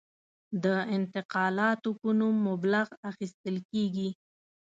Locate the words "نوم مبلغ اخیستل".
2.19-3.55